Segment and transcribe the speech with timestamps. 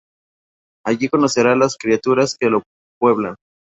[0.83, 2.63] Allí conocerá a las criaturas que lo
[2.99, 3.35] pueblan.